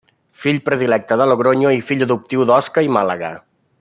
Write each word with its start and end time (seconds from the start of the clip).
Fill 0.43 0.61
predilecte 0.69 1.17
de 1.21 1.27
Logronyo 1.31 1.73
i 1.75 1.83
fill 1.91 2.05
adoptiu 2.07 2.47
d'Osca 2.53 2.89
i 2.89 2.91
Màlaga. 2.97 3.31